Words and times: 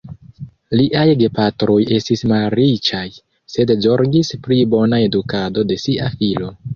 Liaj 0.77 1.01
gepatroj 1.17 1.75
estis 1.97 2.25
malriĉaj, 2.31 3.03
sed 3.57 3.73
zorgis 3.87 4.33
pri 4.47 4.57
bona 4.75 4.99
edukado 5.09 5.67
de 5.73 5.79
sia 5.85 6.09
filo. 6.23 6.51